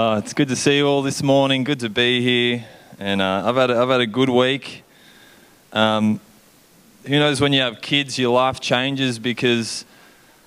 [0.00, 1.62] Uh, it's good to see you all this morning.
[1.62, 2.64] Good to be here,
[2.98, 4.82] and uh, I've had a, I've had a good week.
[5.74, 6.20] Um,
[7.04, 9.84] who knows when you have kids, your life changes because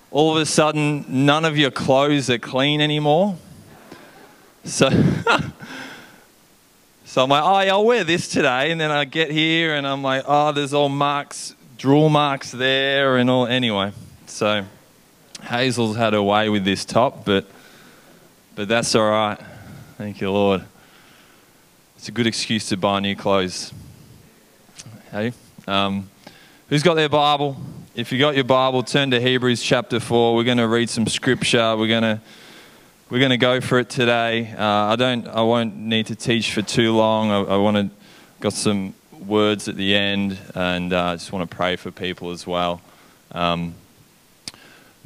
[0.10, 3.36] all of a sudden none of your clothes are clean anymore.
[4.64, 4.90] So,
[7.06, 9.86] so I'm like, oh, yeah, I'll wear this today, and then I get here and
[9.86, 13.46] I'm like, oh, there's all marks, drool marks there, and all.
[13.46, 13.92] Anyway,
[14.26, 14.66] so
[15.44, 17.46] Hazel's had her way with this top, but
[18.56, 19.40] but that's all right.
[19.98, 20.64] Thank you, Lord.
[21.98, 23.74] It's a good excuse to buy new clothes.
[25.12, 25.34] Hey,
[25.68, 26.10] um,
[26.70, 27.58] who's got their Bible?
[27.96, 30.36] If you got your Bible, turn to Hebrews chapter four.
[30.36, 31.76] We're going to read some scripture.
[31.76, 32.22] We're going to
[33.10, 34.52] we're going to go for it today.
[34.52, 35.28] Uh, I don't.
[35.28, 37.32] I won't need to teach for too long.
[37.32, 37.90] I, I want to
[38.40, 38.94] got some
[39.26, 42.82] words at the end, and uh, I just want to pray for people as well.
[43.32, 43.74] Um,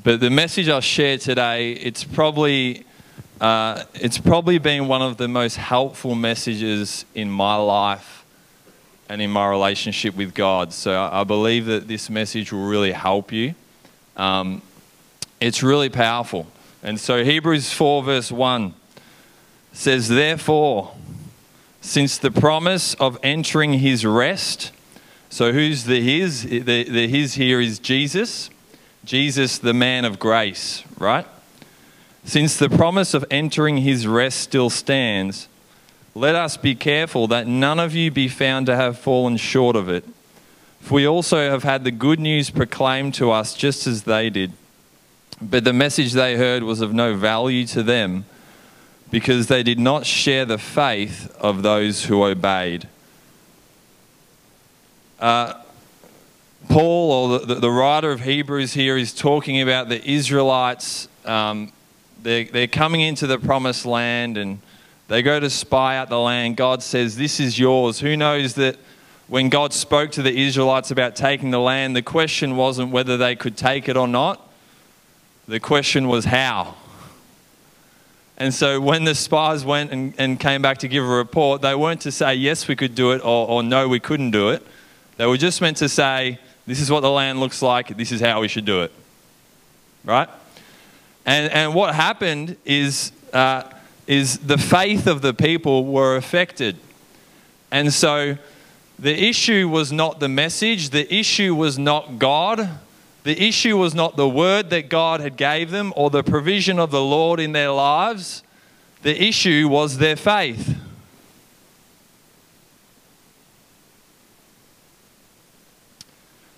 [0.03, 2.85] but the message I'll share today, it's probably
[3.39, 8.25] uh, it's probably been one of the most helpful messages in my life
[9.09, 10.73] and in my relationship with God.
[10.73, 13.53] So I, believe that this message will really help you.
[14.15, 14.61] Um,
[15.39, 16.47] it's really powerful.
[16.81, 18.73] And so Hebrews 4, verse 1
[19.71, 20.95] says, Therefore,
[21.79, 24.71] since the promise of entering his rest,
[25.29, 26.43] so who's the his?
[26.43, 28.49] The, the his here is Jesus.
[29.05, 31.25] Jesus, the man of grace, right?
[32.27, 35.47] Since the promise of entering his rest still stands,
[36.13, 39.87] let us be careful that none of you be found to have fallen short of
[39.87, 40.03] it.
[40.81, 44.51] For we also have had the good news proclaimed to us just as they did.
[45.41, 48.25] But the message they heard was of no value to them
[49.09, 52.89] because they did not share the faith of those who obeyed.
[55.17, 55.53] Uh,
[56.67, 61.71] Paul, or the, the, writer of Hebrews here, is talking about the Israelites um,
[62.21, 64.59] they're, they're coming into the promised land and
[65.07, 66.57] they go to spy out the land.
[66.57, 67.99] God says, This is yours.
[67.99, 68.77] Who knows that
[69.27, 73.35] when God spoke to the Israelites about taking the land, the question wasn't whether they
[73.35, 74.49] could take it or not,
[75.47, 76.75] the question was how.
[78.37, 81.73] And so when the spies went and, and came back to give a report, they
[81.73, 84.65] weren't to say, Yes, we could do it, or, or No, we couldn't do it.
[85.17, 88.21] They were just meant to say, This is what the land looks like, this is
[88.21, 88.91] how we should do it.
[90.03, 90.29] Right?
[91.27, 93.63] And, and what happened is, uh,
[94.07, 96.77] is the faith of the people were affected.
[97.69, 98.37] And so
[98.97, 102.79] the issue was not the message, the issue was not God.
[103.23, 106.91] The issue was not the word that God had gave them or the provision of
[106.91, 108.41] the Lord in their lives.
[109.01, 110.77] The issue was their faith.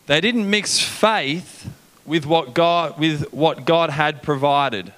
[0.05, 1.67] They didn't mix faith
[2.09, 4.91] with what God, with what God had provided.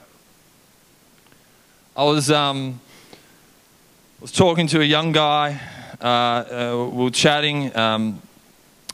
[1.94, 2.80] I was, um,
[4.22, 5.60] was talking to a young guy.
[6.00, 8.22] Uh, uh, we were chatting, um,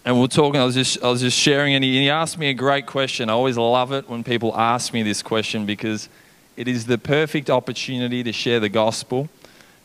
[0.03, 0.59] and we were talking.
[0.59, 2.87] I was just, I was just sharing, and he, and he asked me a great
[2.87, 3.29] question.
[3.29, 6.09] I always love it when people ask me this question because
[6.55, 9.29] it is the perfect opportunity to share the gospel.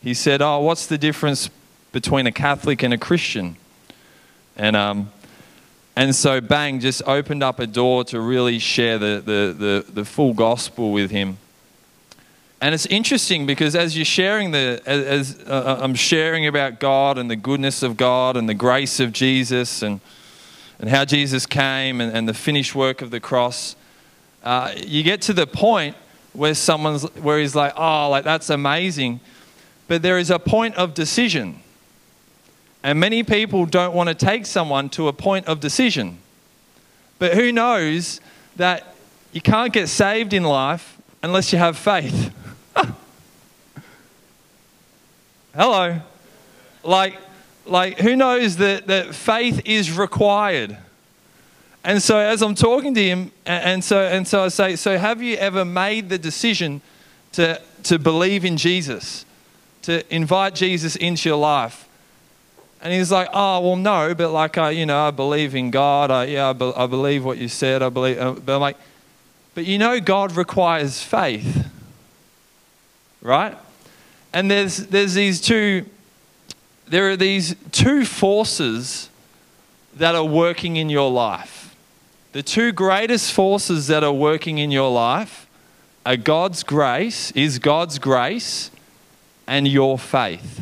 [0.01, 1.51] He said, "Oh, what's the difference
[1.91, 3.57] between a Catholic and a Christian?"
[4.57, 5.11] And um,
[5.95, 10.05] and so, bang, just opened up a door to really share the, the, the, the,
[10.05, 11.37] full gospel with him.
[12.59, 17.19] And it's interesting because as you're sharing the, as, uh, uh, I'm sharing about God
[17.19, 19.99] and the goodness of God and the grace of Jesus and,
[20.79, 23.75] and how Jesus came and, and the finished work of the cross,
[24.43, 25.95] uh, you get to the point
[26.31, 29.19] where someone's, where he's like, oh, like that's amazing.
[29.87, 31.59] But there is a point of decision.
[32.83, 36.17] And many people don't want to take someone to a point of decision.
[37.17, 38.19] But who knows
[38.57, 38.93] that
[39.31, 42.33] you can't get saved in life unless you have faith?
[45.55, 46.01] Hello.
[46.83, 47.15] Like,
[47.65, 50.77] like who knows that, that faith is required?
[51.85, 55.21] And so as I'm talking to him, and so and so I say, so have
[55.21, 56.81] you ever made the decision
[57.33, 59.25] to, to believe in Jesus?
[59.83, 61.87] To invite Jesus into your life?
[62.83, 66.11] And he's like, oh, well, no, but like, I, you know, I believe in God.
[66.11, 67.81] I, yeah, I, be, I believe what you said.
[67.81, 68.75] I believe, uh, but I'm like,
[69.55, 71.65] but you know, God requires faith,
[73.21, 73.57] right?
[74.33, 75.85] And there's, there's these two,
[76.85, 79.09] there are these two forces
[79.95, 81.73] that are working in your life.
[82.33, 85.47] The two greatest forces that are working in your life
[86.05, 88.71] are God's grace, is God's grace,
[89.47, 90.59] and your faith.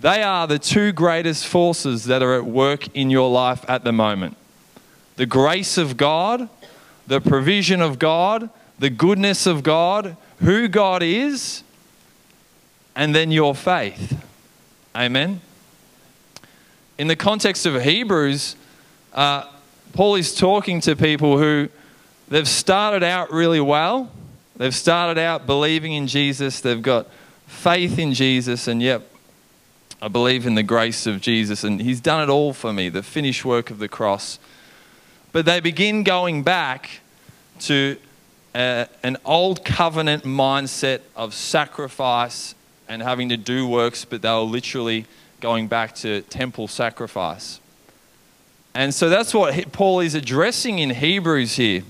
[0.00, 3.92] They are the two greatest forces that are at work in your life at the
[3.92, 4.36] moment
[5.16, 6.48] the grace of God,
[7.08, 11.64] the provision of God, the goodness of God, who God is,
[12.94, 14.16] and then your faith.
[14.94, 15.40] Amen.
[16.98, 18.54] In the context of Hebrews,
[19.12, 19.46] uh,
[19.92, 21.68] Paul is talking to people who
[22.28, 24.08] they've started out really well.
[24.56, 26.60] They've started out believing in Jesus.
[26.60, 27.08] They've got
[27.48, 29.08] faith in Jesus, and yep,
[30.00, 33.02] I believe in the grace of Jesus, and He's done it all for me, the
[33.02, 34.38] finished work of the cross.
[35.32, 37.00] But they begin going back
[37.60, 37.96] to
[38.54, 42.54] uh, an old covenant mindset of sacrifice
[42.88, 45.04] and having to do works, but they were literally
[45.40, 47.60] going back to temple sacrifice.
[48.74, 51.82] And so that's what Paul is addressing in Hebrews here.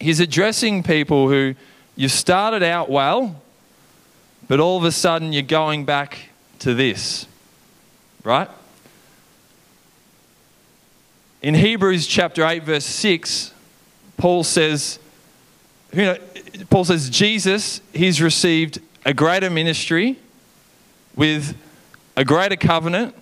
[0.00, 1.54] He's addressing people who
[1.94, 3.42] you started out well,
[4.48, 6.30] but all of a sudden you're going back
[6.60, 7.26] to this,
[8.24, 8.48] right?
[11.42, 13.52] In Hebrews chapter 8, verse 6,
[14.16, 14.98] Paul says,
[15.92, 16.16] you know,
[16.70, 20.18] Paul says, Jesus, he's received a greater ministry
[21.14, 21.56] with
[22.16, 23.14] a greater covenant,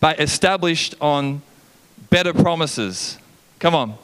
[0.00, 1.42] but established on
[2.10, 3.18] better promises.
[3.58, 3.94] Come on.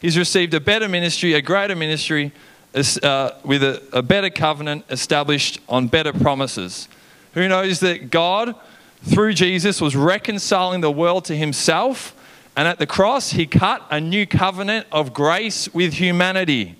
[0.00, 2.32] He's received a better ministry, a greater ministry,
[2.74, 6.88] uh, with a, a better covenant established on better promises.
[7.34, 8.54] Who knows that God,
[9.02, 12.14] through Jesus, was reconciling the world to himself,
[12.56, 16.76] and at the cross, he cut a new covenant of grace with humanity.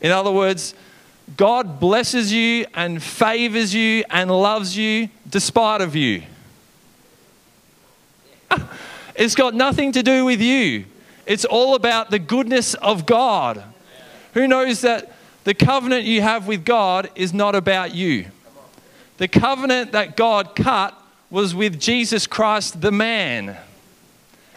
[0.00, 0.74] In other words,
[1.36, 6.22] God blesses you and favors you and loves you despite of you.
[9.18, 10.84] It's got nothing to do with you.
[11.26, 13.64] It's all about the goodness of God.
[14.34, 15.12] Who knows that
[15.42, 18.26] the covenant you have with God is not about you?
[19.18, 21.00] The covenant that God cut
[21.30, 23.56] was with Jesus Christ, the man.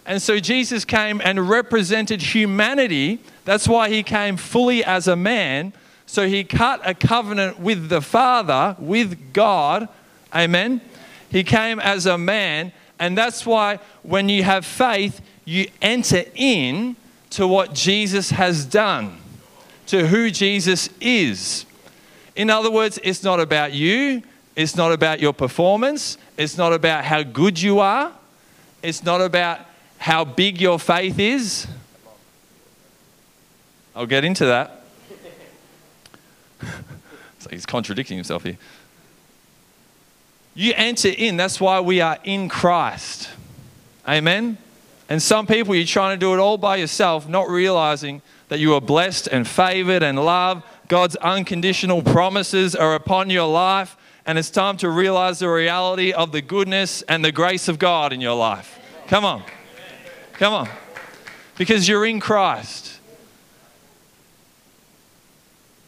[0.06, 3.20] And so Jesus came and represented humanity.
[3.46, 5.74] That's why he came fully as a man.
[6.06, 9.88] So he cut a covenant with the Father, with God.
[10.34, 10.82] Amen.
[11.30, 12.72] He came as a man.
[13.00, 16.96] And that's why when you have faith, you enter in
[17.32, 19.18] to what Jesus has done,
[19.88, 21.66] to who Jesus is.
[22.36, 24.22] In other words, it's not about you,
[24.56, 28.12] it's not about your performance, it's not about how good you are,
[28.84, 29.60] it's not about
[29.98, 31.68] how big your faith is.
[33.96, 34.84] I'll get into that.
[37.40, 38.58] so he's contradicting himself here.
[40.54, 43.30] You enter in, that's why we are in Christ.
[44.08, 44.58] Amen.
[45.08, 48.74] And some people, you're trying to do it all by yourself, not realizing that you
[48.74, 50.64] are blessed and favored and loved.
[50.88, 53.96] God's unconditional promises are upon your life,
[54.26, 58.14] and it's time to realize the reality of the goodness and the grace of God
[58.14, 58.80] in your life.
[59.08, 59.44] Come on.
[60.34, 60.70] Come on.
[61.58, 63.00] Because you're in Christ.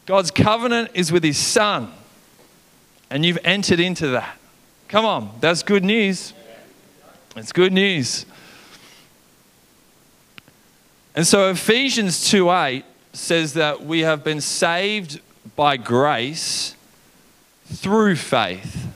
[0.06, 1.90] God's covenant is with His Son,
[3.10, 4.36] and you've entered into that.
[4.88, 6.34] Come on, that's good news.
[7.36, 8.26] It's good news.
[11.16, 15.20] And so Ephesians 2 8 says that we have been saved
[15.56, 16.73] by grace
[17.66, 18.88] through faith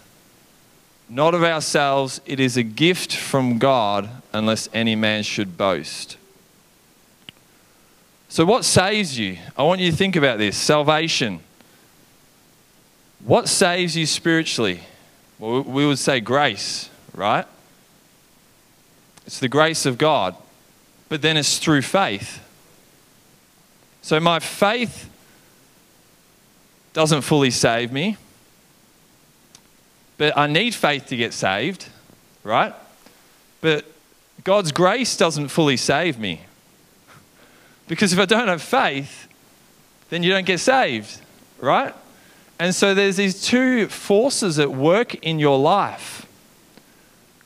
[1.08, 2.20] not of ourselves.
[2.26, 6.16] It is a gift from God, unless any man should boast.
[8.28, 9.38] So, what saves you?
[9.56, 11.40] I want you to think about this salvation.
[13.24, 14.80] What saves you spiritually?
[15.38, 17.46] Well, we would say grace, right?
[19.26, 20.36] It's the grace of God,
[21.08, 22.44] but then it's through faith.
[24.02, 25.08] So, my faith
[26.92, 28.18] doesn't fully save me.
[30.18, 31.86] But I need faith to get saved,
[32.44, 32.74] right?
[33.60, 33.86] But
[34.44, 36.42] God's grace doesn't fully save me.
[37.86, 39.28] Because if I don't have faith,
[40.10, 41.20] then you don't get saved,
[41.58, 41.94] right?
[42.58, 46.26] And so there's these two forces at work in your life.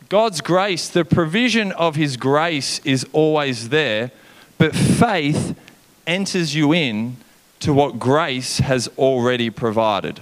[0.09, 4.11] God's grace, the provision of His grace is always there,
[4.59, 5.59] but faith
[6.07, 7.17] enters you in
[7.61, 10.21] to what grace has already provided.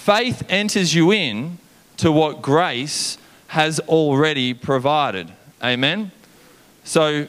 [0.00, 1.58] Faith enters you in
[1.98, 5.30] to what grace has already provided.
[5.62, 6.10] Amen.
[6.84, 7.28] So,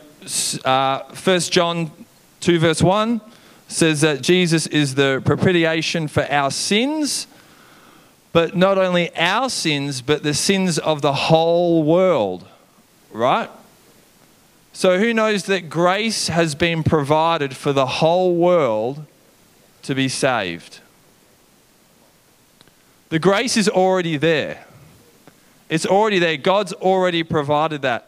[0.63, 1.91] uh, 1 John
[2.39, 3.19] 2, verse 1
[3.67, 7.27] says that Jesus is the propitiation for our sins,
[8.31, 12.47] but not only our sins, but the sins of the whole world,
[13.11, 13.49] right?
[14.71, 19.05] So, who knows that grace has been provided for the whole world
[19.81, 20.79] to be saved?
[23.11, 24.65] The grace is already there.
[25.67, 26.37] It's already there.
[26.37, 28.07] God's already provided that.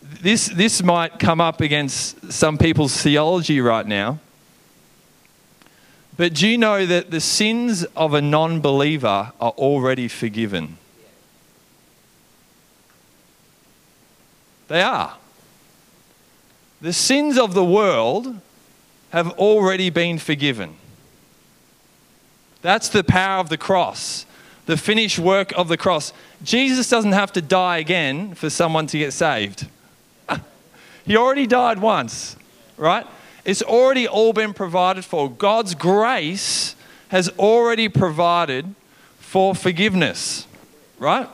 [0.00, 4.18] This, this might come up against some people's theology right now.
[6.16, 10.78] But do you know that the sins of a non believer are already forgiven?
[14.68, 15.16] They are.
[16.80, 18.40] The sins of the world
[19.10, 20.76] have already been forgiven.
[22.66, 24.26] That's the power of the cross,
[24.64, 26.12] the finished work of the cross.
[26.42, 29.68] Jesus doesn't have to die again for someone to get saved.
[31.06, 32.34] he already died once,
[32.76, 33.06] right?
[33.44, 35.30] It's already all been provided for.
[35.30, 36.74] God's grace
[37.10, 38.74] has already provided
[39.20, 40.48] for forgiveness,
[40.98, 41.28] right?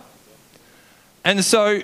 [1.24, 1.80] And so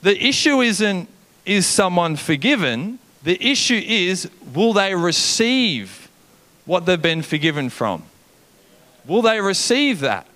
[0.00, 1.10] the issue isn't
[1.44, 3.00] is someone forgiven?
[3.22, 6.08] The issue is will they receive
[6.64, 8.04] what they've been forgiven from?
[9.06, 10.26] Will they receive that?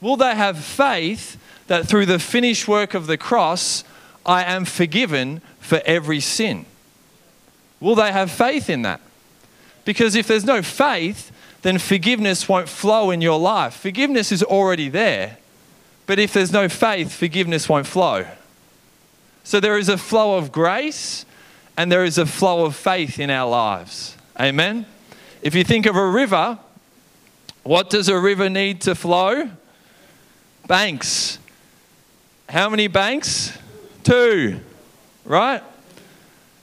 [0.00, 1.36] Will they have faith
[1.66, 3.84] that through the finished work of the cross,
[4.24, 6.66] I am forgiven for every sin?
[7.80, 9.00] Will they have faith in that?
[9.84, 11.32] Because if there's no faith,
[11.62, 13.74] then forgiveness won't flow in your life.
[13.74, 15.38] Forgiveness is already there.
[16.06, 18.26] But if there's no faith, forgiveness won't flow.
[19.44, 21.24] So there is a flow of grace
[21.76, 24.16] and there is a flow of faith in our lives.
[24.38, 24.86] Amen?
[25.42, 26.58] If you think of a river,
[27.66, 29.50] what does a river need to flow?
[30.68, 31.38] Banks.
[32.48, 33.56] How many banks?
[34.04, 34.60] Two,
[35.24, 35.62] right?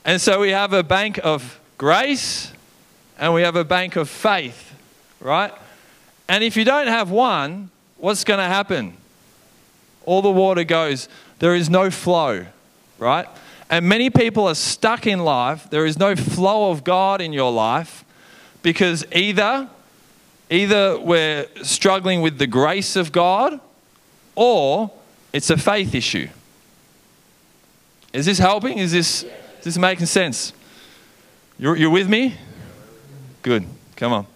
[0.06, 2.52] And so we have a bank of grace
[3.18, 4.74] and we have a bank of faith,
[5.20, 5.52] right?
[6.26, 8.96] And if you don't have one, what's going to happen?
[10.06, 11.08] All the water goes.
[11.38, 12.46] There is no flow,
[12.98, 13.26] right?
[13.68, 15.68] And many people are stuck in life.
[15.68, 18.04] There is no flow of God in your life
[18.62, 19.68] because either
[20.50, 23.60] either we're struggling with the grace of God
[24.34, 24.90] or
[25.32, 26.28] it's a faith issue.
[28.12, 28.78] Is this helping?
[28.78, 30.52] Is this, is this making sense?
[31.58, 32.36] You're, you're with me?
[33.42, 33.64] Good.
[33.96, 34.26] Come on.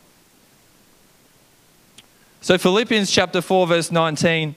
[2.41, 4.55] So, Philippians chapter 4, verse 19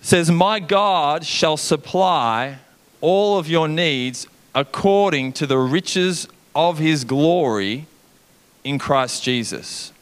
[0.00, 2.58] says, My God shall supply
[3.00, 7.86] all of your needs according to the riches of his glory
[8.64, 9.92] in Christ Jesus.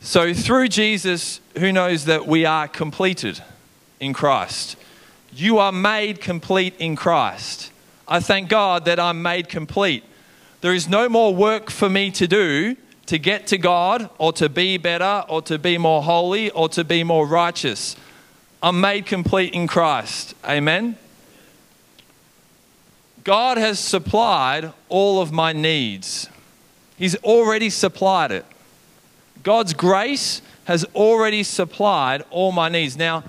[0.00, 3.42] So, through Jesus, who knows that we are completed
[3.98, 4.76] in Christ?
[5.32, 7.72] You are made complete in Christ.
[8.06, 10.04] I thank God that I'm made complete.
[10.60, 14.48] There is no more work for me to do to get to God or to
[14.48, 17.96] be better or to be more holy or to be more righteous.
[18.62, 20.34] I'm made complete in Christ.
[20.44, 20.96] Amen.
[23.22, 26.28] God has supplied all of my needs.
[26.96, 28.44] He's already supplied it.
[29.42, 32.96] God's grace has already supplied all my needs.
[32.96, 33.24] Now,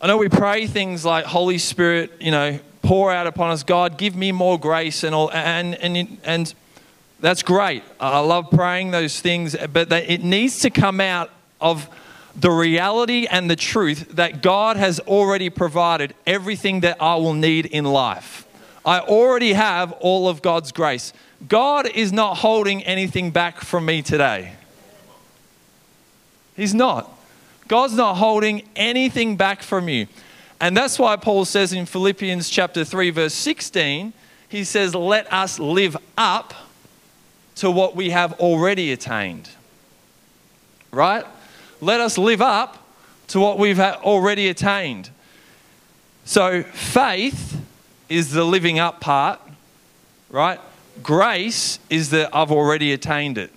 [0.00, 3.62] I know we pray things like Holy Spirit, you know, pour out upon us.
[3.62, 6.54] God, give me more grace and all, and and and
[7.20, 7.82] that's great.
[8.00, 11.30] I love praying those things, but it needs to come out
[11.60, 11.88] of
[12.34, 17.66] the reality and the truth that God has already provided everything that I will need
[17.66, 18.46] in life.
[18.84, 21.12] I already have all of God's grace.
[21.48, 24.52] God is not holding anything back from me today.
[26.56, 27.10] He's not.
[27.68, 30.06] God's not holding anything back from you.
[30.60, 34.12] And that's why Paul says in Philippians chapter 3 verse 16,
[34.48, 36.52] he says, "Let us live up
[37.56, 39.48] to what we have already attained."
[40.90, 41.24] Right?
[41.80, 42.76] Let us live up
[43.28, 45.08] to what we've already attained.
[46.24, 47.56] So faith
[48.08, 49.40] is the living up part,
[50.28, 50.60] right?
[51.02, 53.52] Grace is that I've already attained it.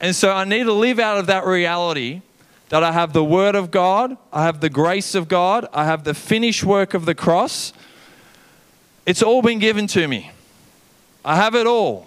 [0.00, 2.22] And so I need to live out of that reality
[2.68, 6.04] that I have the Word of God, I have the grace of God, I have
[6.04, 7.72] the finished work of the cross.
[9.06, 10.30] It's all been given to me.
[11.24, 12.06] I have it all.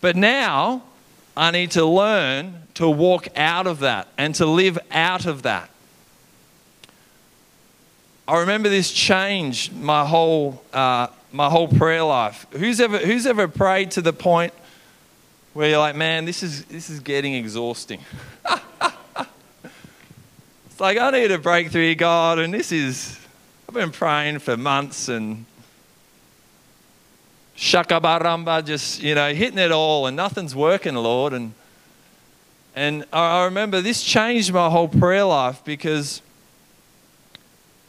[0.00, 0.82] But now
[1.36, 5.68] I need to learn to walk out of that and to live out of that.
[8.26, 12.46] I remember this changed my whole uh, my whole prayer life.
[12.52, 14.52] Who's ever who's ever prayed to the point
[15.52, 18.00] where you're like, man, this is this is getting exhausting.
[20.66, 23.18] it's like I need a breakthrough, God, and this is
[23.68, 25.44] I've been praying for months and
[27.56, 31.32] shakabaramba, just you know, hitting it all, and nothing's working, Lord.
[31.32, 31.54] And
[32.74, 36.22] and I remember this changed my whole prayer life because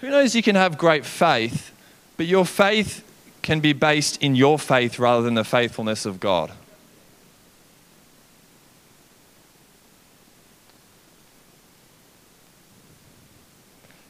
[0.02, 1.72] who knows, you can have great faith,
[2.18, 3.04] but your faith
[3.42, 6.52] can be based in your faith rather than the faithfulness of God.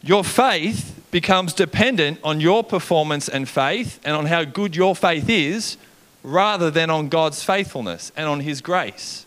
[0.03, 5.29] Your faith becomes dependent on your performance and faith and on how good your faith
[5.29, 5.77] is
[6.23, 9.25] rather than on God's faithfulness and on His grace.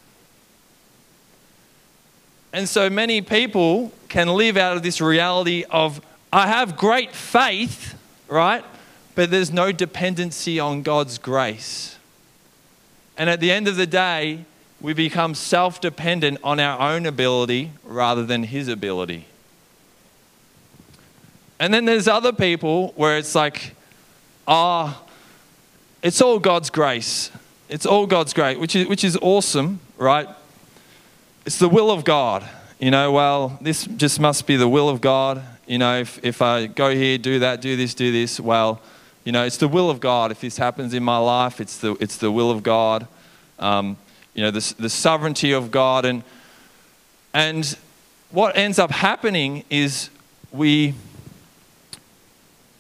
[2.52, 6.00] And so many people can live out of this reality of,
[6.32, 7.94] I have great faith,
[8.28, 8.64] right?
[9.14, 11.96] But there's no dependency on God's grace.
[13.16, 14.44] And at the end of the day,
[14.80, 19.26] we become self dependent on our own ability rather than His ability.
[21.60, 23.74] And then there's other people where it's like,
[24.46, 25.10] ah, oh,
[26.02, 27.30] it's all God's grace.
[27.68, 30.28] It's all God's grace, which is, which is awesome, right?
[31.46, 32.46] It's the will of God.
[32.78, 35.42] You know, well, this just must be the will of God.
[35.66, 38.82] You know, if, if I go here, do that, do this, do this, well,
[39.24, 40.30] you know, it's the will of God.
[40.30, 43.06] If this happens in my life, it's the, it's the will of God.
[43.58, 43.96] Um,
[44.34, 46.04] you know, the, the sovereignty of God.
[46.04, 46.22] And,
[47.32, 47.76] and
[48.30, 50.10] what ends up happening is
[50.52, 50.94] we,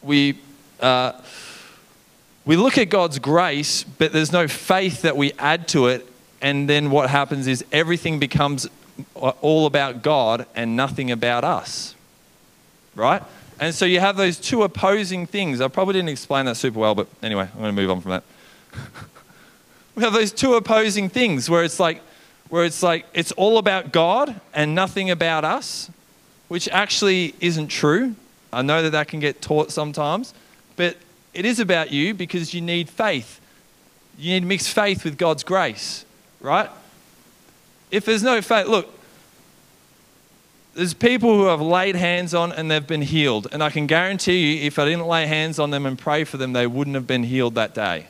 [0.02, 0.38] we,
[0.80, 1.12] uh,
[2.44, 6.06] we look at God's grace, but there's no faith that we add to it.
[6.42, 8.68] And then what happens is everything becomes
[9.14, 11.94] all about God and nothing about us.
[12.94, 13.22] Right?
[13.60, 15.60] And so you have those two opposing things.
[15.60, 18.10] I probably didn't explain that super well, but anyway, I'm going to move on from
[18.10, 18.24] that.
[19.94, 22.02] we have those two opposing things where it's like,
[22.48, 25.90] where it's like it's all about God and nothing about us,
[26.48, 28.14] which actually isn't true.
[28.52, 30.34] I know that that can get taught sometimes,
[30.76, 30.96] but
[31.32, 33.40] it is about you because you need faith.
[34.18, 36.04] You need to mix faith with God's grace,
[36.40, 36.70] right?
[37.90, 38.93] If there's no faith, look,
[40.74, 43.46] there's people who have laid hands on and they've been healed.
[43.52, 46.36] And I can guarantee you, if I didn't lay hands on them and pray for
[46.36, 48.06] them, they wouldn't have been healed that day.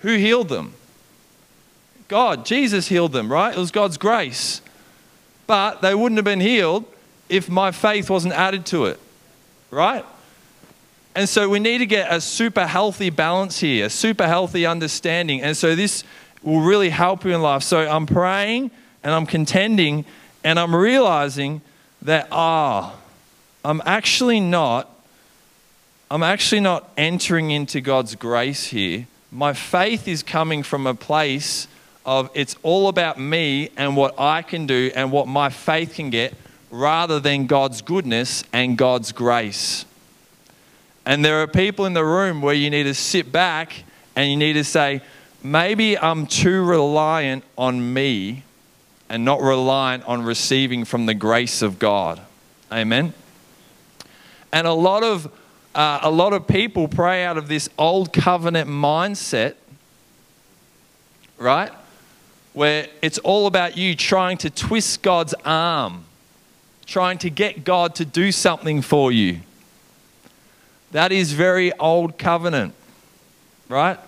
[0.00, 0.74] Who healed them?
[2.08, 2.46] God.
[2.46, 3.54] Jesus healed them, right?
[3.54, 4.62] It was God's grace.
[5.46, 6.84] But they wouldn't have been healed
[7.28, 8.98] if my faith wasn't added to it,
[9.70, 10.04] right?
[11.14, 15.42] And so we need to get a super healthy balance here, a super healthy understanding.
[15.42, 16.04] And so this
[16.42, 17.62] will really help you in life.
[17.62, 18.70] So I'm praying
[19.02, 20.04] and I'm contending
[20.44, 21.60] and I'm realizing
[22.02, 22.94] that, ah,
[23.64, 24.88] I'm actually not,
[26.10, 29.06] I'm actually not entering into God's grace here.
[29.30, 31.68] My faith is coming from a place
[32.06, 36.08] of it's all about me and what I can do and what my faith can
[36.08, 36.34] get
[36.70, 39.84] rather than God's goodness and God's grace.
[41.04, 43.84] And there are people in the room where you need to sit back
[44.16, 45.02] and you need to say,
[45.42, 48.44] maybe I'm too reliant on me
[49.08, 52.20] and not reliant on receiving from the grace of God.
[52.70, 53.14] Amen.
[54.52, 55.30] And a lot of
[55.74, 59.54] uh, a lot of people pray out of this old covenant mindset,
[61.36, 61.70] right?
[62.52, 66.04] Where it's all about you trying to twist God's arm,
[66.86, 69.40] trying to get God to do something for you.
[70.90, 72.74] That is very old covenant,
[73.68, 73.98] right?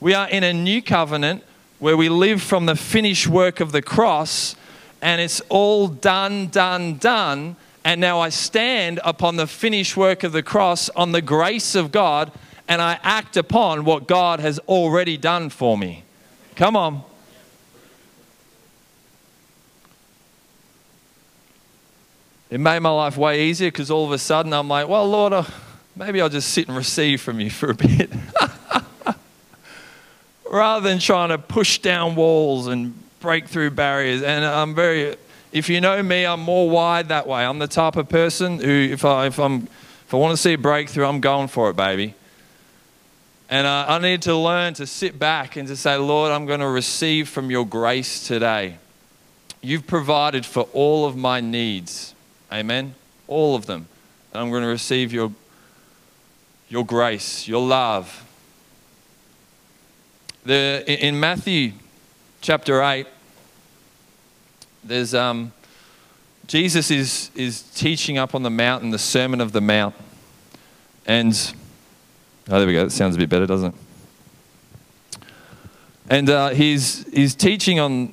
[0.00, 1.42] We are in a new covenant
[1.84, 4.56] where we live from the finished work of the cross
[5.02, 7.54] and it's all done, done, done.
[7.84, 11.92] And now I stand upon the finished work of the cross on the grace of
[11.92, 12.32] God
[12.68, 16.04] and I act upon what God has already done for me.
[16.56, 17.02] Come on.
[22.48, 25.34] It made my life way easier because all of a sudden I'm like, well, Lord,
[25.34, 25.44] uh,
[25.94, 28.10] maybe I'll just sit and receive from you for a bit.
[30.54, 34.22] rather than trying to push down walls and break through barriers.
[34.22, 35.16] And I'm very,
[35.50, 37.44] if you know me, I'm more wide that way.
[37.44, 39.64] I'm the type of person who, if I, if I'm,
[40.06, 42.14] if I want to see a breakthrough, I'm going for it, baby.
[43.50, 46.68] And I need to learn to sit back and to say, Lord, I'm going to
[46.68, 48.76] receive from your grace today.
[49.60, 52.14] You've provided for all of my needs.
[52.52, 52.94] Amen.
[53.26, 53.88] All of them.
[54.32, 55.32] And I'm going to receive your,
[56.68, 58.23] your grace, your love,
[60.44, 61.72] the, in Matthew
[62.40, 63.06] chapter 8,
[64.82, 65.52] there's, um,
[66.46, 69.94] Jesus is, is teaching up on the mountain, the Sermon of the Mount.
[71.06, 71.32] And,
[72.50, 72.84] oh, there we go.
[72.84, 73.80] That sounds a bit better, doesn't it?
[76.10, 78.12] And uh, he's, he's teaching on,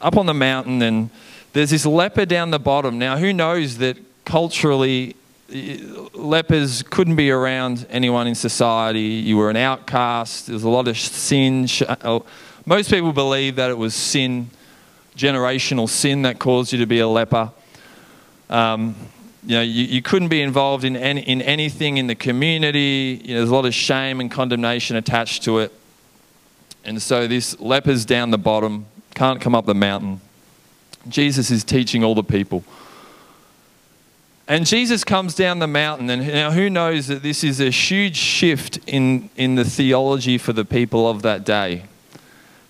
[0.00, 1.08] up on the mountain, and
[1.54, 2.98] there's this leper down the bottom.
[2.98, 3.96] Now, who knows that
[4.26, 5.16] culturally
[5.54, 9.00] lepers couldn't be around anyone in society.
[9.00, 10.46] You were an outcast.
[10.46, 11.68] There was a lot of sin.
[11.86, 12.20] Uh,
[12.66, 14.50] most people believe that it was sin,
[15.16, 17.52] generational sin, that caused you to be a leper.
[18.50, 18.96] Um,
[19.46, 23.20] you know, you, you, couldn't be involved in, any, in anything in the community.
[23.24, 25.72] You know, there's a lot of shame and condemnation attached to it.
[26.84, 30.20] And so this leper's down the bottom, can't come up the mountain.
[31.08, 32.64] Jesus is teaching all the people.
[34.46, 38.16] And Jesus comes down the mountain, and now who knows that this is a huge
[38.16, 41.84] shift in, in the theology for the people of that day?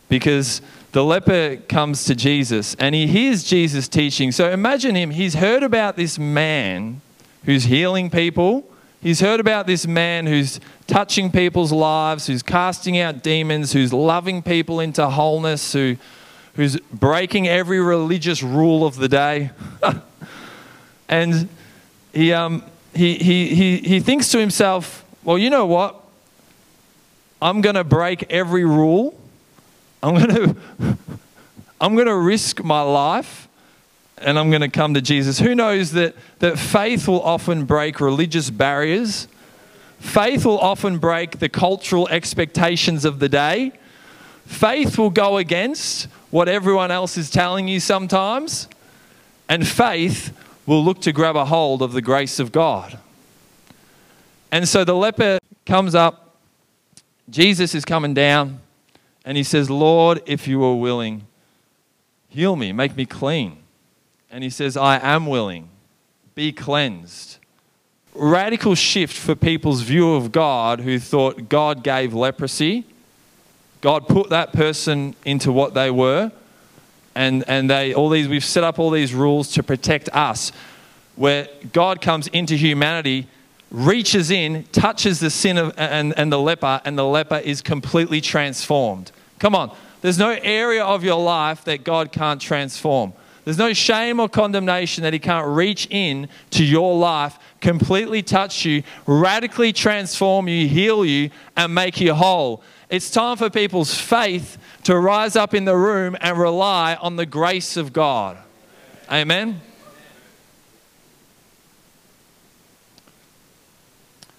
[0.09, 0.61] Because
[0.93, 4.31] the leper comes to Jesus and he hears Jesus teaching.
[4.31, 7.01] So imagine him, he's heard about this man
[7.45, 8.65] who's healing people,
[9.01, 14.41] he's heard about this man who's touching people's lives, who's casting out demons, who's loving
[14.41, 15.97] people into wholeness, who,
[16.55, 19.51] who's breaking every religious rule of the day.
[21.09, 21.49] and
[22.15, 26.01] he, um, he, he, he, he thinks to himself, well, you know what?
[27.43, 29.19] I'm going to break every rule.
[30.03, 30.57] I'm going to
[31.81, 33.49] I'm going to risk my life
[34.19, 35.39] and I'm going to come to Jesus.
[35.39, 39.29] Who knows that, that faith will often break religious barriers?
[39.99, 43.73] Faith will often break the cultural expectations of the day.
[44.47, 48.69] Faith will go against what everyone else is telling you sometimes.
[49.49, 50.33] And faith
[50.67, 52.99] will look to grab a hold of the grace of God.
[54.51, 56.37] And so the leper comes up,
[57.29, 58.61] Jesus is coming down,
[59.25, 61.27] and he says, Lord, if you are willing,
[62.29, 63.59] heal me, make me clean.
[64.31, 65.69] And he says, I am willing,
[66.35, 67.39] be cleansed.
[68.15, 72.85] Radical shift for people's view of God who thought God gave leprosy.
[73.81, 76.31] God put that person into what they were
[77.15, 80.53] and, and they all these we've set up all these rules to protect us
[81.17, 83.27] where god comes into humanity
[83.75, 88.21] reaches in touches the sin of, and, and the leper and the leper is completely
[88.21, 89.11] transformed.
[89.41, 89.77] Come on.
[90.01, 93.13] There's no area of your life that god can't transform.
[93.45, 98.65] There's no shame or condemnation that he can't reach in to your life completely touch
[98.65, 102.63] you radically transform you heal you and make you whole.
[102.91, 107.27] It's time for people's faith to rise up in the room and rely on the
[107.27, 108.39] grace of God.
[109.11, 109.61] Amen.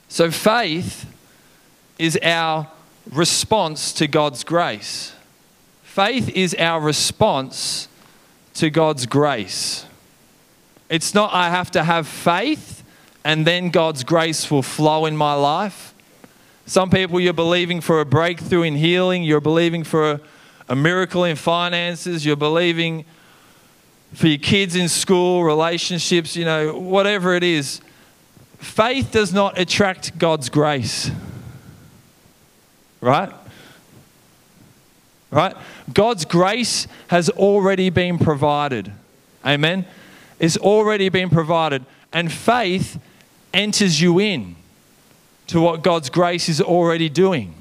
[0.07, 1.05] So, faith
[1.99, 2.69] is our
[3.11, 5.13] response to God's grace.
[5.83, 7.87] Faith is our response
[8.55, 9.85] to God's grace.
[10.89, 12.83] It's not, I have to have faith
[13.23, 15.93] and then God's grace will flow in my life.
[16.67, 20.21] Some people you're believing for a breakthrough in healing, you're believing for a,
[20.67, 23.05] a miracle in finances, you're believing
[24.13, 27.81] for your kids in school, relationships, you know, whatever it is.
[28.59, 31.11] Faith does not attract God's grace.
[33.01, 33.31] Right?
[35.29, 35.55] Right?
[35.93, 38.91] God's grace has already been provided.
[39.45, 39.85] Amen?
[40.39, 41.85] It's already been provided.
[42.11, 42.99] And faith
[43.53, 44.55] enters you in
[45.47, 47.53] to what God's grace is already doing.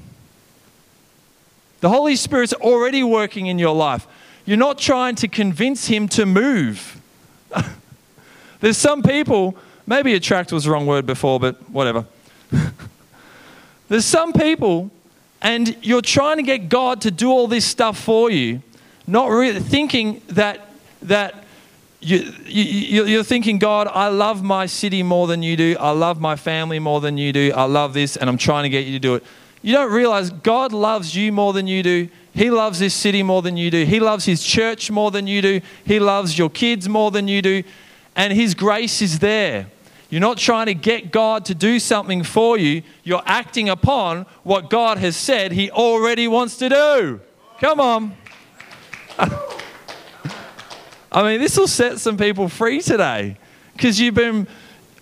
[1.81, 4.07] The Holy Spirit's already working in your life.
[4.45, 7.01] You're not trying to convince Him to move.
[8.59, 12.05] There's some people, maybe attract was the wrong word before, but whatever.
[13.89, 14.91] There's some people,
[15.41, 18.61] and you're trying to get God to do all this stuff for you,
[19.07, 20.67] not really thinking that,
[21.03, 21.43] that
[21.99, 25.75] you, you, you're thinking, God, I love my city more than you do.
[25.79, 27.51] I love my family more than you do.
[27.55, 29.23] I love this, and I'm trying to get you to do it.
[29.65, 32.07] You don't realize God loves you more than you do.
[32.35, 33.83] He loves this city more than you do.
[33.83, 35.59] He loves His church more than you do.
[35.83, 37.63] He loves your kids more than you do.
[38.15, 39.65] And His grace is there.
[40.11, 42.83] You're not trying to get God to do something for you.
[43.03, 47.19] You're acting upon what God has said He already wants to do.
[47.59, 48.15] Come on.
[51.11, 53.35] I mean, this will set some people free today
[53.73, 54.47] because you've been,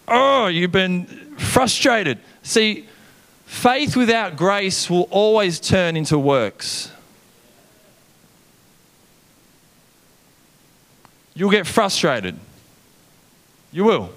[0.07, 2.19] oh, you've been frustrated.
[2.43, 2.87] See,
[3.53, 6.91] faith without grace will always turn into works.
[11.35, 12.37] You'll get frustrated.
[13.71, 14.09] You will.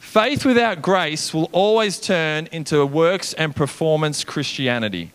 [0.00, 5.12] Faith without grace will always turn into works and performance Christianity.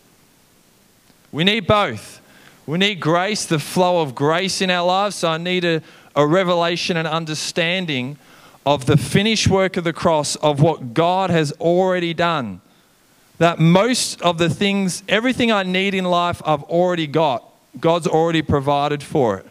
[1.32, 2.22] We need both.
[2.66, 5.18] We need grace, the flow of grace in our lives.
[5.18, 5.82] So I need a,
[6.16, 8.18] a revelation and understanding
[8.66, 12.62] of the finished work of the cross, of what God has already done.
[13.38, 17.44] That most of the things, everything I need in life, I've already got.
[17.80, 19.46] God's already provided for it.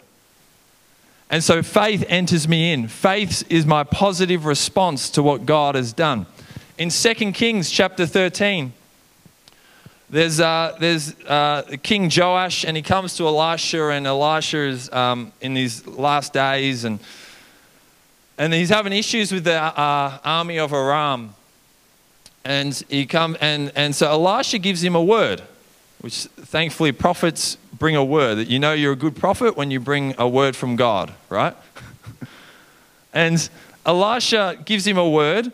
[1.31, 2.89] And so faith enters me in.
[2.89, 6.27] Faith is my positive response to what God has done.
[6.79, 8.73] In 2 Kings chapter 13,
[10.09, 15.33] there's, uh, there's uh, King Joash, and he comes to Elisha, and Elisha is um,
[15.41, 17.01] in these last days, and,
[18.39, 21.35] and he's having issues with the uh, army of Aram.
[22.47, 25.43] And, he come, and, and so Elisha gives him a word,
[26.01, 28.37] which thankfully prophets bring a word.
[28.37, 31.57] That you know you're a good prophet when you bring a word from God, right?
[33.13, 33.49] and
[33.85, 35.51] Elisha gives him a word,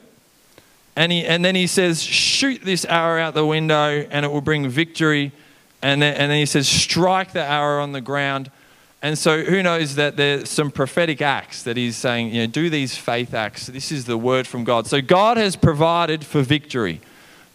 [0.95, 4.43] and, he, and then he says, Shoot this arrow out the window, and it will
[4.43, 5.33] bring victory.
[5.81, 8.51] And then, and then he says, Strike the arrow on the ground.
[9.03, 12.71] And so, who knows that there's some prophetic acts that he's saying, you know, do
[12.71, 13.67] these faith acts.
[13.67, 14.87] This is the word from God.
[14.87, 17.01] So, God has provided for victory.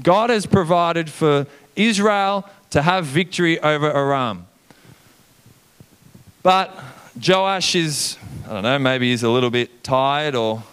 [0.04, 4.46] God has provided for Israel to have victory over Aram.
[6.44, 6.78] But
[7.26, 10.64] Joash is, I don't know, maybe he's a little bit tired or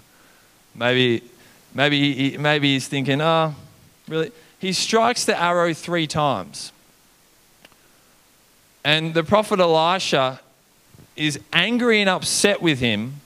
[0.74, 1.22] maybe,
[1.74, 3.54] maybe, maybe he's thinking, oh,
[4.08, 4.30] really?
[4.58, 6.70] He strikes the arrow three times.
[8.84, 10.40] And the prophet Elisha
[11.16, 13.20] is angry and upset with him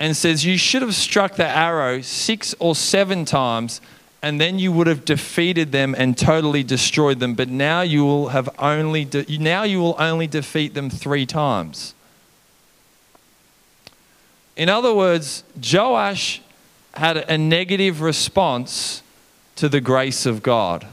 [0.00, 3.80] and says, You should have struck the arrow six or seven times
[4.22, 7.34] and then you would have defeated them and totally destroyed them.
[7.34, 11.94] But now you will have only de- now you will only defeat them three times.
[14.56, 16.42] In other words, Joash
[16.94, 19.02] had a negative response
[19.54, 20.86] to the grace of God.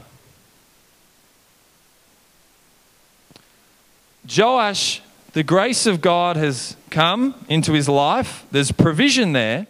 [4.34, 8.44] Joash, the grace of God has come into his life.
[8.50, 9.66] There's provision there,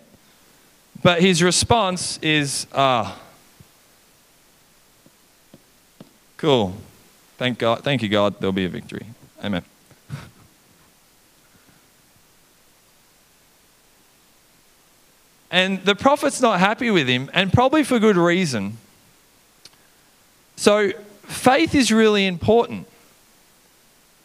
[1.03, 3.17] but his response is, ah.
[3.19, 3.23] Oh,
[6.37, 6.75] Cool.
[7.39, 7.83] Thank God.
[7.83, 8.39] Thank you, God.
[8.41, 9.07] There'll be a victory.
[9.43, 9.63] Amen.
[15.51, 18.77] And the prophet's not happy with him, and probably for good reason.
[20.57, 20.93] So,
[21.23, 22.87] faith is really important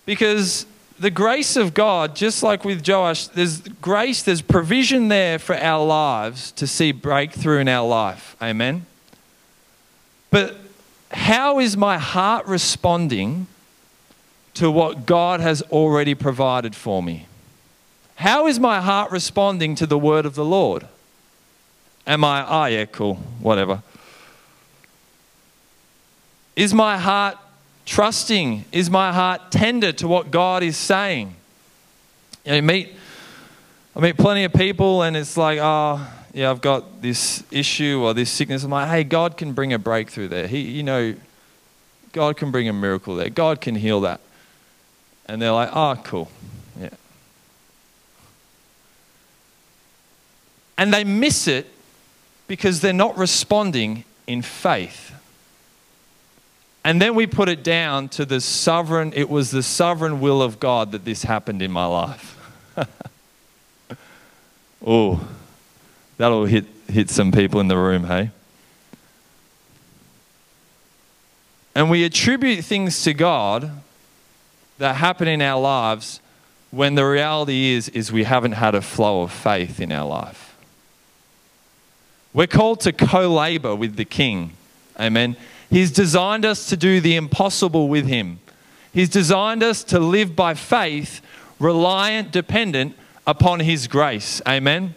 [0.05, 0.65] because
[0.99, 5.83] the grace of God, just like with Joash, there's grace, there's provision there for our
[5.83, 8.35] lives to see breakthrough in our life.
[8.41, 8.85] Amen.
[10.29, 10.57] But
[11.11, 13.47] how is my heart responding
[14.53, 17.25] to what God has already provided for me?
[18.15, 20.87] How is my heart responding to the word of the Lord?
[22.05, 23.81] Am I, oh yeah, cool, whatever.
[26.55, 27.37] Is my heart
[27.85, 28.65] trusting?
[28.71, 31.35] Is my heart tender to what God is saying?
[32.45, 32.95] You, know, you meet,
[33.95, 38.13] I meet plenty of people and it's like, oh, yeah, I've got this issue or
[38.13, 38.63] this sickness.
[38.63, 40.47] I'm like, hey, God can bring a breakthrough there.
[40.47, 41.15] He, you know,
[42.13, 43.29] God can bring a miracle there.
[43.29, 44.21] God can heal that.
[45.25, 46.31] And they're like, oh, cool.
[46.79, 46.89] Yeah.
[50.77, 51.67] And they miss it
[52.47, 55.13] because they're not responding in faith.
[56.83, 60.59] And then we put it down to the sovereign, it was the sovereign will of
[60.59, 62.37] God that this happened in my life.
[64.85, 65.27] oh.
[66.17, 68.29] That'll hit, hit some people in the room, hey?
[71.73, 73.71] And we attribute things to God
[74.77, 76.19] that happen in our lives
[76.69, 80.55] when the reality is is we haven't had a flow of faith in our life.
[82.33, 84.53] We're called to co-labor with the king.
[84.99, 85.35] Amen.
[85.71, 88.39] He's designed us to do the impossible with him.
[88.93, 91.21] He's designed us to live by faith,
[91.59, 94.39] reliant, dependent upon his grace.
[94.47, 94.93] Amen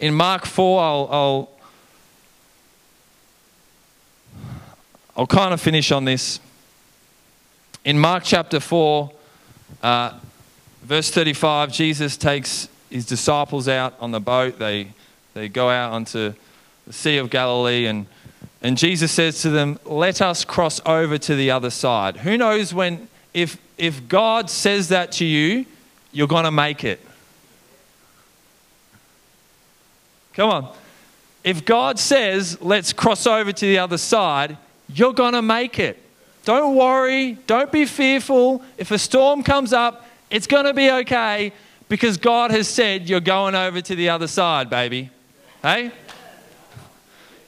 [0.00, 1.50] in Mark 4, I'll, I'll,
[5.14, 6.40] I'll kind of finish on this.
[7.84, 9.10] In Mark chapter 4,
[9.82, 10.18] uh,
[10.82, 14.58] verse 35, Jesus takes his disciples out on the boat.
[14.58, 14.92] They,
[15.34, 16.34] they go out onto
[16.86, 18.06] the Sea of Galilee, and,
[18.62, 22.18] and Jesus says to them, Let us cross over to the other side.
[22.18, 25.66] Who knows when, if, if God says that to you,
[26.12, 27.00] you're going to make it.
[30.34, 30.72] Come on.
[31.42, 34.56] If God says, let's cross over to the other side,
[34.88, 35.98] you're going to make it.
[36.44, 37.38] Don't worry.
[37.46, 38.62] Don't be fearful.
[38.76, 41.52] If a storm comes up, it's going to be okay
[41.88, 45.10] because God has said you're going over to the other side, baby.
[45.62, 45.90] Hey?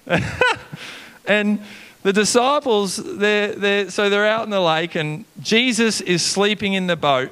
[1.27, 1.61] and
[2.03, 6.89] the disciples, they're, they're, so they're out in the lake, and Jesus is sleeping in
[6.89, 7.31] the boat.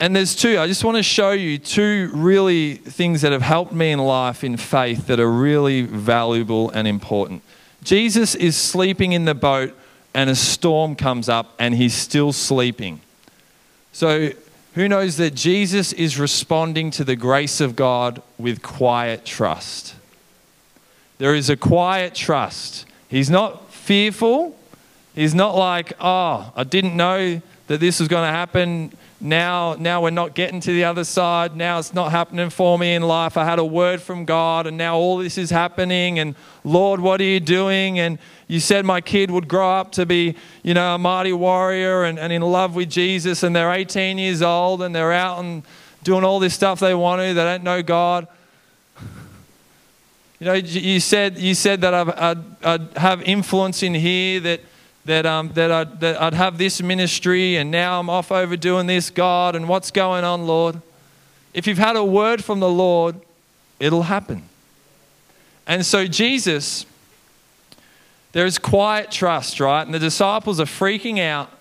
[0.00, 0.58] And there's two.
[0.58, 4.42] I just want to show you two really things that have helped me in life
[4.42, 7.42] in faith that are really valuable and important.
[7.84, 9.72] Jesus is sleeping in the boat,
[10.12, 13.00] and a storm comes up, and he's still sleeping.
[13.92, 14.30] So,
[14.74, 19.94] who knows that Jesus is responding to the grace of God with quiet trust?
[21.22, 22.84] There is a quiet trust.
[23.06, 24.58] He's not fearful.
[25.14, 30.02] He's not like, oh, I didn't know that this was going to happen now now
[30.02, 33.36] we're not getting to the other side now it's not happening for me in life
[33.36, 37.20] i had a word from god and now all this is happening and lord what
[37.20, 40.96] are you doing and you said my kid would grow up to be you know
[40.96, 44.92] a mighty warrior and, and in love with jesus and they're 18 years old and
[44.92, 45.62] they're out and
[46.02, 47.34] doing all this stuff they want to.
[47.34, 48.26] They don't know God.
[50.42, 54.60] You know, you said, you said that I'd, I'd, I'd have influence in here, that,
[55.04, 58.88] that, um, that, I'd, that I'd have this ministry, and now I'm off over doing
[58.88, 60.82] this, God, and what's going on, Lord?
[61.54, 63.20] If you've had a word from the Lord,
[63.78, 64.42] it'll happen.
[65.64, 66.86] And so, Jesus,
[68.32, 69.82] there is quiet trust, right?
[69.82, 71.52] And the disciples are freaking out.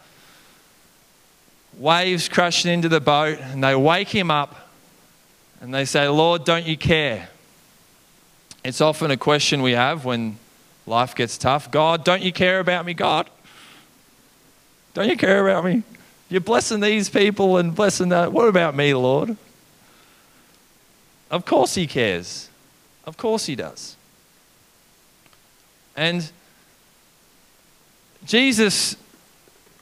[1.78, 4.72] Waves crashing into the boat, and they wake him up
[5.62, 7.30] and they say, Lord, don't you care?
[8.64, 10.38] It's often a question we have when
[10.86, 13.30] life gets tough God, don't you care about me, God?
[14.94, 15.84] Don't you care about me?
[16.30, 18.32] You're blessing these people and blessing that.
[18.32, 19.38] What about me, Lord?
[21.30, 22.50] Of course He cares.
[23.06, 23.96] Of course He does.
[25.96, 26.30] And
[28.26, 28.96] Jesus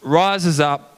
[0.02, 0.98] rises up,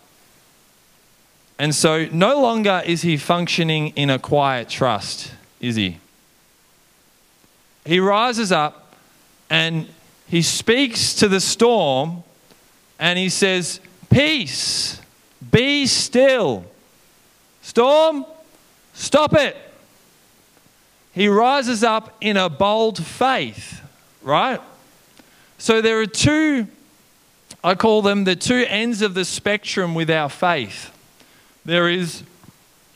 [1.57, 6.00] and so no longer is He functioning in a quiet trust, is He?
[7.85, 8.95] He rises up
[9.49, 9.87] and
[10.27, 12.23] he speaks to the storm
[12.99, 15.01] and he says, Peace,
[15.51, 16.65] be still.
[17.61, 18.25] Storm,
[18.93, 19.57] stop it.
[21.13, 23.81] He rises up in a bold faith,
[24.21, 24.61] right?
[25.57, 26.67] So there are two,
[27.63, 30.97] I call them the two ends of the spectrum with our faith.
[31.65, 32.23] There is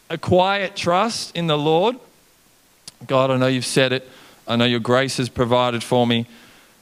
[0.10, 1.98] a quiet trust in the Lord.
[3.06, 4.10] God, I know you've said it.
[4.48, 6.28] I know your grace has provided for me.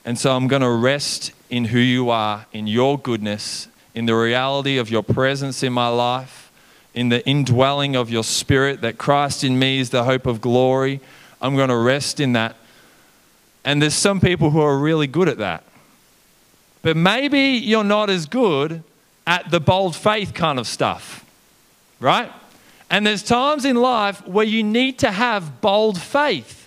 [0.06, 4.16] And so I'm going to rest in who you are, in your goodness, in the
[4.16, 6.52] reality of your presence in my life,
[6.94, 11.00] in the indwelling of your spirit, that Christ in me is the hope of glory.
[11.42, 12.56] I'm going to rest in that.
[13.64, 15.64] And there's some people who are really good at that.
[16.82, 18.84] But maybe you're not as good
[19.26, 21.26] at the bold faith kind of stuff,
[22.02, 22.32] right?
[22.90, 26.63] And there's times in life where you need to have bold faith.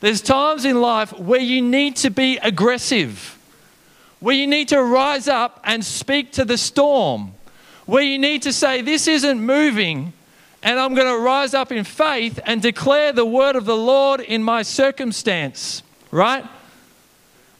[0.00, 3.38] There's times in life where you need to be aggressive,
[4.18, 7.32] where you need to rise up and speak to the storm,
[7.86, 10.14] where you need to say, This isn't moving,
[10.62, 14.20] and I'm going to rise up in faith and declare the word of the Lord
[14.20, 16.44] in my circumstance, right?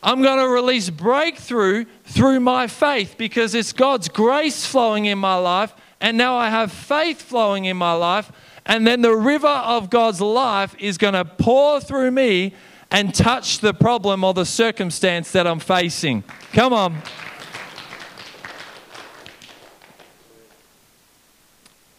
[0.03, 5.37] I'm going to release breakthrough through my faith because it's God's grace flowing in my
[5.37, 8.33] life, and now I have faith flowing in my life
[8.67, 12.55] and then the river of God's life is going to pour through me
[12.91, 16.25] and touch the problem or the circumstance that I'm facing.
[16.53, 17.03] Come on.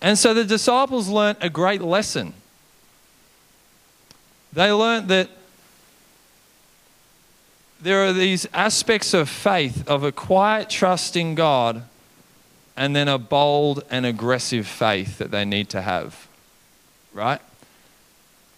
[0.01, 2.33] And so the disciples learnt a great lesson.
[4.53, 5.29] They learnt that
[7.79, 11.83] there are these aspects of faith, of a quiet trust in God,
[12.75, 16.27] and then a bold and aggressive faith that they need to have
[17.13, 17.41] right?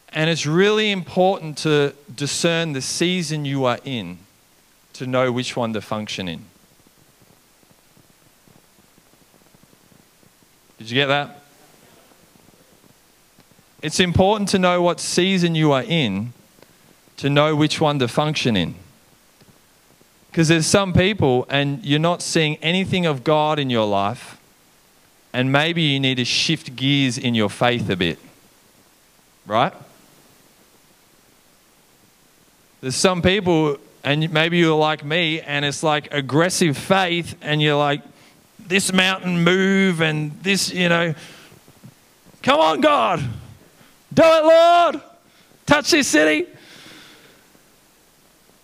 [0.10, 4.20] And it's really important to discern the season you are in
[4.94, 6.46] to know which one to function in.
[10.78, 11.44] Did you get that?
[13.82, 16.34] It's important to know what season you are in
[17.18, 18.76] to know which one to function in.
[20.34, 24.38] Because there's some people and you're not seeing anything of God in your life,
[25.32, 28.20] and maybe you need to shift gears in your faith a bit
[29.46, 29.74] right?
[32.82, 37.78] There's some people, and maybe you're like me, and it's like aggressive faith, and you're
[37.78, 38.02] like,
[38.60, 41.14] this mountain move, and this, you know,
[42.42, 43.20] come on, God,
[44.14, 45.02] do it, Lord,
[45.66, 46.48] touch this city.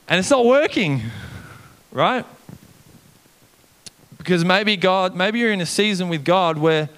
[0.07, 1.03] And it's not working,
[1.91, 2.25] right?
[4.17, 6.89] Because maybe God, maybe you're in a season with God where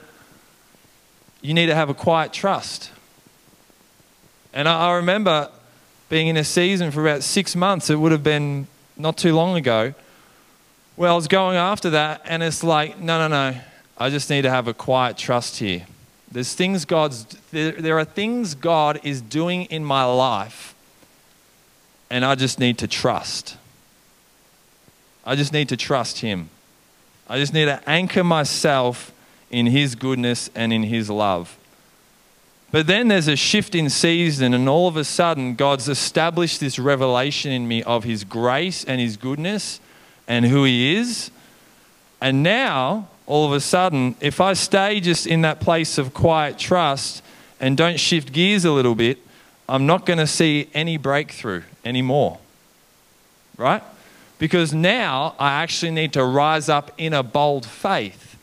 [1.41, 2.91] you need to have a quiet trust.
[4.53, 5.49] And I, I remember
[6.09, 9.55] being in a season for about six months, it would have been not too long
[9.55, 9.93] ago,
[10.95, 13.57] where I was going after that, and it's like, no, no, no,
[13.97, 15.85] I just need to have a quiet trust here.
[16.31, 20.75] There's things God's, there, there are things God is doing in my life,
[22.09, 23.57] and I just need to trust.
[25.25, 26.49] I just need to trust Him.
[27.27, 29.13] I just need to anchor myself
[29.49, 31.57] in His goodness and in His love.
[32.71, 36.79] But then there's a shift in season, and all of a sudden, God's established this
[36.79, 39.79] revelation in me of His grace and His goodness
[40.27, 41.31] and who He is.
[42.21, 46.57] And now, all of a sudden, if I stay just in that place of quiet
[46.57, 47.21] trust
[47.59, 49.19] and don't shift gears a little bit,
[49.67, 52.39] I'm not going to see any breakthrough anymore.
[53.57, 53.83] Right?
[54.41, 58.39] Because now I actually need to rise up in a bold faith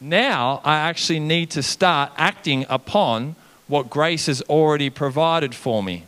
[0.00, 3.36] Now I actually need to start acting upon
[3.66, 6.04] what grace has already provided for me.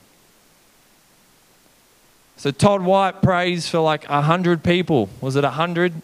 [2.39, 5.11] So Todd White prays for like a hundred people.
[5.21, 5.97] Was it a hundred?
[5.97, 6.03] It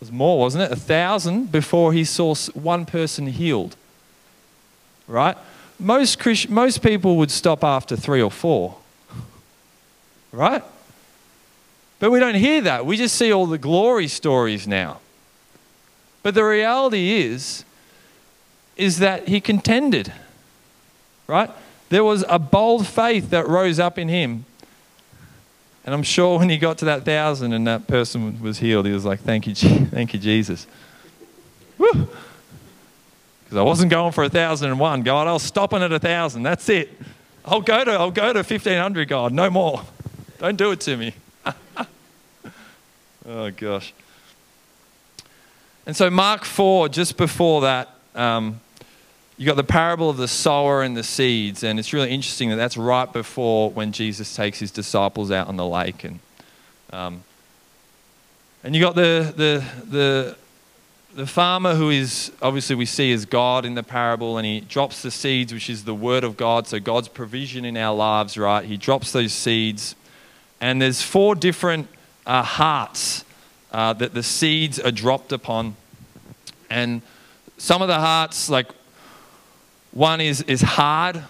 [0.00, 0.72] was more, wasn't it?
[0.72, 3.76] A thousand before he saw one person healed.
[5.06, 5.36] Right?
[5.78, 8.78] Most Christ- most people would stop after three or four.
[10.32, 10.64] Right?
[11.98, 12.84] But we don't hear that.
[12.84, 15.00] We just see all the glory stories now.
[16.22, 17.64] But the reality is,
[18.76, 20.12] is that he contended.
[21.26, 21.50] Right?
[21.88, 24.44] There was a bold faith that rose up in him
[25.86, 28.92] and I'm sure when he got to that thousand and that person was healed, he
[28.92, 30.66] was like, Thank you, thank you Jesus.
[31.78, 32.08] Because
[33.52, 35.02] I wasn't going for a thousand and one.
[35.02, 36.42] God, I was stopping at a thousand.
[36.42, 36.90] That's it.
[37.44, 39.32] I'll go to I'll go to fifteen hundred, God.
[39.32, 39.82] No more.
[40.38, 41.14] Don't do it to me.
[43.28, 43.92] Oh gosh.
[45.86, 48.60] And so Mark 4, just before that, um,
[49.38, 52.56] you got the parable of the sower and the seeds, and it's really interesting that
[52.56, 56.20] that's right before when Jesus takes his disciples out on the lake, and
[56.90, 57.22] um,
[58.64, 60.36] and you got the the the
[61.14, 65.02] the farmer who is obviously we see as God in the parable, and he drops
[65.02, 68.64] the seeds, which is the word of God, so God's provision in our lives, right?
[68.64, 69.94] He drops those seeds,
[70.62, 71.88] and there's four different
[72.26, 73.24] uh, hearts
[73.72, 75.76] uh, that the seeds are dropped upon,
[76.68, 77.02] and
[77.58, 78.66] some of the hearts like
[79.92, 81.22] one is, is hard.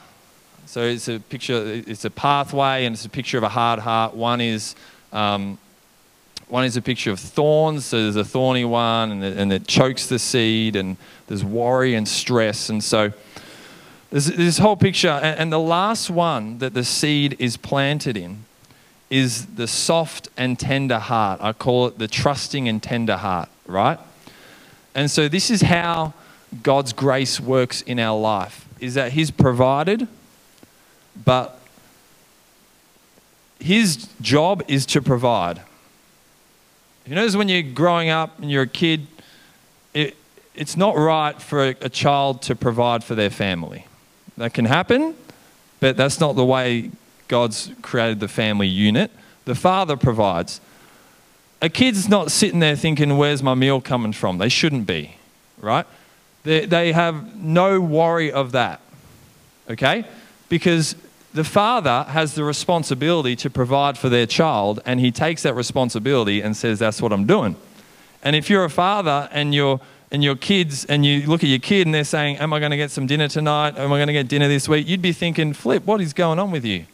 [0.66, 4.14] So it's a picture, it's a pathway and it's a picture of a hard heart.
[4.14, 4.74] One is,
[5.12, 5.58] um,
[6.48, 7.84] one is a picture of thorns.
[7.84, 10.96] So there's a thorny one and, the, and it chokes the seed and
[11.28, 12.68] there's worry and stress.
[12.68, 13.12] And so
[14.10, 15.10] there's this whole picture.
[15.10, 18.44] And, and the last one that the seed is planted in
[19.10, 21.40] is the soft and tender heart.
[21.40, 23.98] I call it the trusting and tender heart, right?
[24.94, 26.14] And so this is how
[26.62, 30.06] God's grace works in our life is that He's provided,
[31.24, 31.60] but
[33.58, 35.62] His job is to provide.
[37.06, 39.06] You notice when you're growing up and you're a kid,
[39.94, 40.16] it,
[40.54, 43.86] it's not right for a, a child to provide for their family.
[44.36, 45.14] That can happen,
[45.80, 46.90] but that's not the way
[47.28, 49.10] God's created the family unit.
[49.44, 50.60] The father provides.
[51.62, 54.38] A kid's not sitting there thinking, where's my meal coming from?
[54.38, 55.16] They shouldn't be,
[55.60, 55.86] right?
[56.42, 58.80] They, they have no worry of that,
[59.70, 60.04] okay?
[60.48, 60.94] Because
[61.32, 66.40] the father has the responsibility to provide for their child, and he takes that responsibility
[66.40, 67.56] and says, That's what I'm doing.
[68.22, 71.58] And if you're a father and you're and your kids and you look at your
[71.58, 73.76] kid and they're saying, Am I going to get some dinner tonight?
[73.76, 74.88] Am I going to get dinner this week?
[74.88, 76.86] You'd be thinking, Flip, what is going on with you?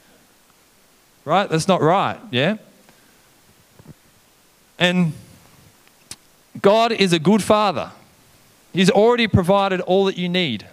[1.25, 1.49] Right?
[1.49, 2.57] That's not right, yeah?
[4.79, 5.13] And
[6.61, 7.93] God is a good father.
[8.73, 10.67] He's already provided all that you need.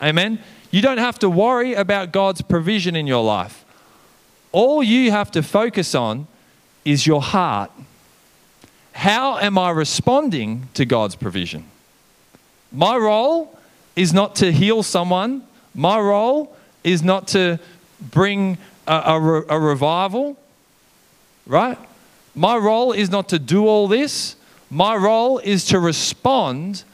[0.00, 0.38] Amen?
[0.70, 3.64] You don't have to worry about God's provision in your life.
[4.52, 6.26] All you have to focus on
[6.84, 7.70] is your heart.
[8.92, 11.64] How am I responding to God's provision?
[12.72, 13.58] My role
[13.96, 15.42] is not to heal someone,
[15.74, 17.58] my role is not to
[18.00, 20.36] bring a, a, a revival,
[21.46, 21.78] right?
[22.34, 24.36] My role is not to do all this.
[24.70, 26.84] My role is to respond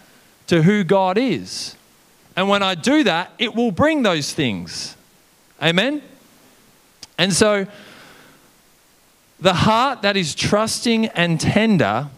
[0.47, 1.77] to who God is.
[2.37, 4.97] And when I do that, it will bring those things.
[5.63, 6.03] Amen?
[7.17, 7.67] And so,
[9.41, 12.09] the heart that is trusting and tender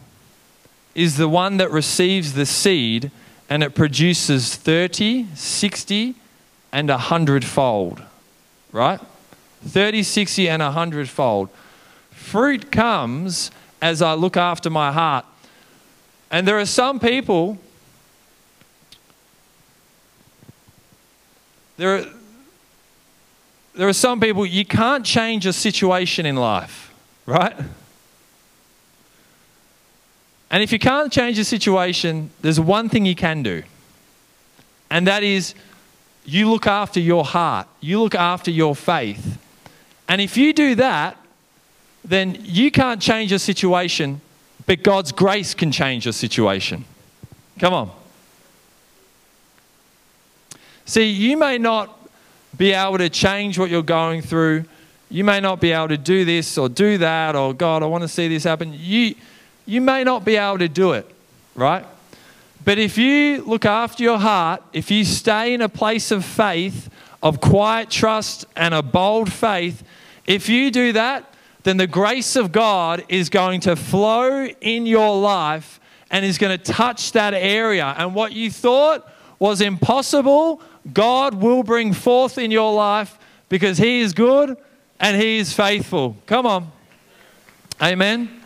[0.94, 3.10] is the one that receives the seed
[3.50, 6.14] and it produces 30, 60,
[6.72, 8.02] and 100 fold.
[8.72, 9.00] Right?
[9.66, 11.48] 30, 60, and 100 fold.
[12.10, 13.50] Fruit comes
[13.82, 15.24] as I look after my heart.
[16.30, 17.58] And there are some people
[21.76, 22.04] There are,
[23.74, 26.92] there are some people, you can't change a situation in life,
[27.26, 27.54] right?
[30.50, 33.62] And if you can't change a situation, there's one thing you can do.
[34.90, 35.54] And that is
[36.24, 39.38] you look after your heart, you look after your faith.
[40.08, 41.16] And if you do that,
[42.04, 44.20] then you can't change a situation,
[44.66, 46.84] but God's grace can change a situation.
[47.58, 47.90] Come on.
[50.84, 51.98] See, you may not
[52.56, 54.64] be able to change what you're going through.
[55.10, 58.02] You may not be able to do this or do that, or God, I want
[58.02, 58.72] to see this happen.
[58.76, 59.14] You,
[59.66, 61.12] you may not be able to do it,
[61.54, 61.84] right?
[62.64, 66.88] But if you look after your heart, if you stay in a place of faith,
[67.22, 69.82] of quiet trust, and a bold faith,
[70.26, 75.20] if you do that, then the grace of God is going to flow in your
[75.20, 77.94] life and is going to touch that area.
[77.98, 80.60] And what you thought was impossible,
[80.92, 84.56] God will bring forth in your life because He is good
[85.00, 86.16] and He is faithful.
[86.26, 86.70] Come on.
[87.82, 88.42] Amen.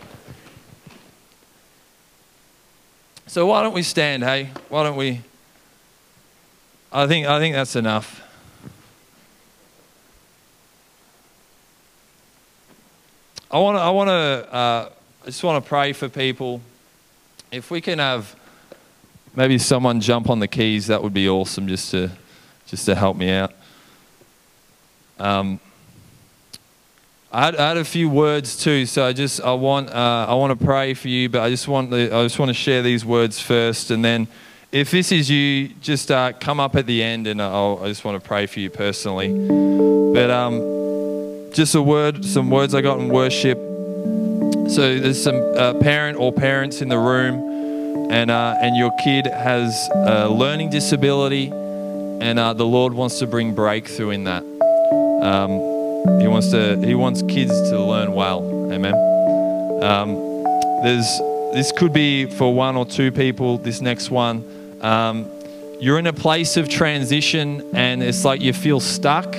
[3.27, 4.51] So why don't we stand, hey?
[4.69, 5.21] Why don't we?
[6.93, 8.21] I think I think that's enough.
[13.53, 13.81] I want to.
[13.81, 14.55] I want to.
[14.55, 14.89] Uh,
[15.23, 16.61] I just want to pray for people.
[17.51, 18.37] If we can have
[19.35, 21.67] maybe someone jump on the keys, that would be awesome.
[21.67, 22.13] Just to,
[22.67, 23.53] just to help me out.
[25.19, 25.59] Um,
[27.33, 30.35] I had, I had, a few words too, so I just I want uh, I
[30.35, 32.83] want to pray for you, but I just want the, I just want to share
[32.83, 34.29] these words first, and then
[34.71, 38.05] if this is you, just uh, come up at the end, and I'll, I just
[38.05, 39.29] want to pray for you personally.
[40.13, 40.80] But um,
[41.53, 43.59] just a word, some words I got in worship.
[44.71, 49.27] So there's some uh, parent or parents in the room, and uh, and your kid
[49.27, 54.43] has a learning disability, and uh, the Lord wants to bring breakthrough in that.
[55.23, 58.43] Um, he wants to He wants kids to learn well.
[58.73, 58.95] Amen.
[59.83, 60.15] Um,
[60.85, 61.19] there's
[61.53, 63.59] this could be for one or two people.
[63.59, 65.29] This next one, um,
[65.81, 69.35] you're in a place of transition, and it's like you feel stuck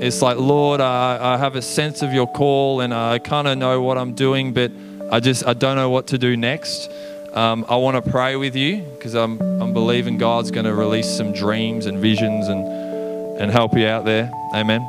[0.00, 3.58] it's like, Lord, I, I have a sense of your call and I kind of
[3.58, 4.70] know what I'm doing, but
[5.10, 6.90] I just I don't know what to do next.
[7.34, 11.08] Um, I want to pray with you because I'm, I'm believing God's going to release
[11.08, 14.30] some dreams and visions and, and help you out there.
[14.54, 14.82] Amen.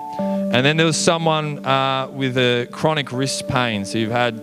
[0.54, 3.84] And then there was someone uh, with a chronic wrist pain.
[3.84, 4.40] So you've had,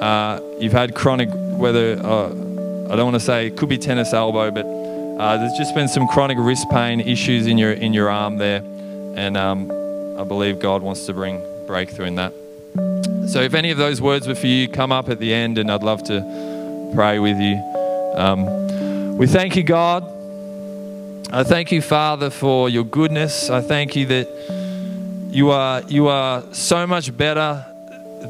[0.00, 4.12] uh, you've had chronic, whether, uh, I don't want to say, it could be tennis
[4.12, 8.10] elbow, but uh, there's just been some chronic wrist pain issues in your, in your
[8.10, 8.60] arm there.
[9.16, 9.70] And um,
[10.18, 12.32] I believe God wants to bring breakthrough in that.
[13.28, 15.70] So if any of those words were for you, come up at the end and
[15.70, 17.56] I'd love to pray with you.
[18.14, 20.04] Um, we thank you, God.
[21.32, 23.50] I thank you, Father, for your goodness.
[23.50, 24.28] I thank you that
[25.30, 27.66] you are, you are so much better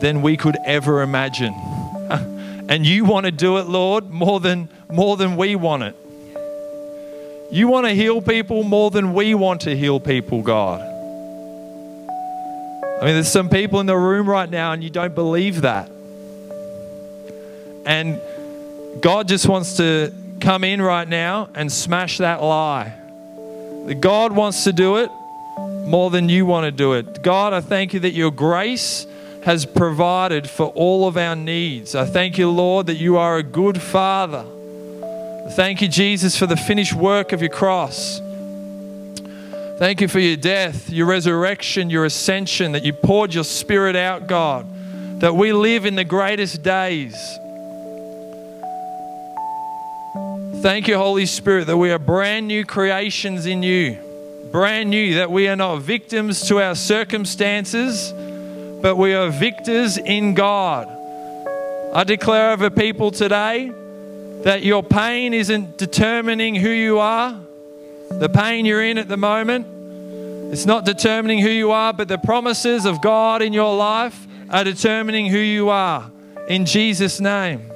[0.01, 1.55] than we could ever imagine.
[2.69, 5.95] and you want to do it, Lord, more than, more than we want it.
[7.53, 10.96] You want to heal people more than we want to heal people, God.
[13.01, 15.91] I mean, there's some people in the room right now and you don't believe that.
[17.85, 18.21] And
[19.03, 22.95] God just wants to come in right now and smash that lie.
[24.01, 25.11] God wants to do it
[25.87, 27.23] more than you want to do it.
[27.23, 29.07] God, I thank you that your grace
[29.45, 31.95] has provided for all of our needs.
[31.95, 34.45] I thank you, Lord, that you are a good Father.
[35.53, 38.21] Thank you, Jesus, for the finished work of your cross.
[39.79, 44.27] Thank you for your death, your resurrection, your ascension, that you poured your spirit out,
[44.27, 44.67] God,
[45.21, 47.15] that we live in the greatest days.
[50.63, 53.99] Thank you, Holy Spirit, that we are brand new creations in you.
[54.51, 58.15] Brand new, that we are not victims to our circumstances,
[58.81, 60.89] but we are victors in God.
[61.93, 63.71] I declare over people today
[64.45, 67.46] that your pain isn't determining who you are
[68.11, 69.67] the pain you're in at the moment.
[70.53, 74.65] It's not determining who you are, but the promises of God in your life are
[74.65, 76.11] determining who you are.
[76.49, 77.71] In Jesus' name.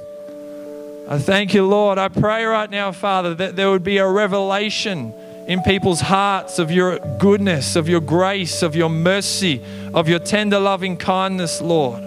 [1.09, 1.97] I thank you, Lord.
[1.97, 5.13] I pray right now, Father, that there would be a revelation
[5.47, 9.61] in people's hearts of your goodness, of your grace, of your mercy,
[9.93, 12.01] of your tender loving kindness, Lord.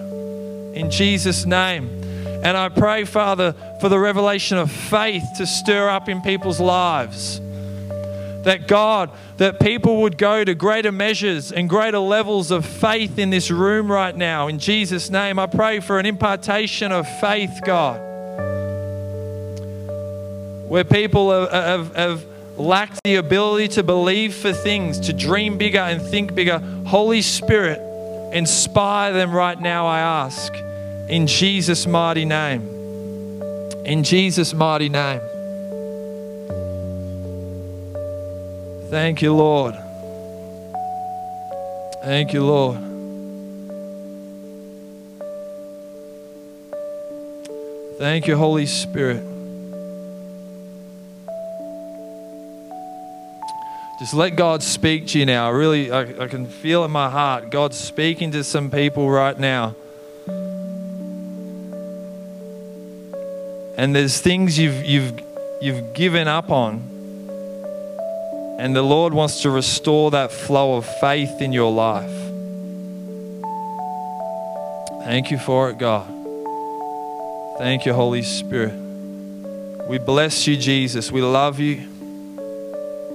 [0.74, 2.02] In Jesus' name.
[2.42, 7.40] And I pray, Father, for the revelation of faith to stir up in people's lives
[8.44, 13.30] that God, that people would go to greater measures and greater levels of faith in
[13.30, 14.48] this room right now.
[14.48, 18.00] In Jesus' name, I pray for an impartation of faith, God.
[20.68, 22.24] Where people have, have, have
[22.56, 26.58] lacked the ability to believe for things, to dream bigger and think bigger.
[26.86, 27.80] Holy Spirit,
[28.32, 30.52] inspire them right now, I ask.
[31.08, 32.62] In Jesus' mighty name.
[33.84, 35.20] In Jesus' mighty name.
[38.94, 39.74] Thank you, Lord.
[42.04, 42.78] Thank you, Lord.
[47.98, 49.24] Thank you, Holy Spirit.
[53.98, 55.50] Just let God speak to you now.
[55.50, 59.74] Really, I, I can feel in my heart God speaking to some people right now.
[63.76, 65.20] And there's things you've, you've,
[65.60, 66.93] you've given up on
[68.58, 72.10] and the Lord wants to restore that flow of faith in your life.
[75.04, 76.06] Thank you for it, God.
[77.58, 78.74] Thank you, Holy Spirit.
[79.88, 81.12] We bless you, Jesus.
[81.12, 81.88] We love you.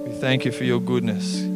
[0.06, 1.49] We thank you for your goodness.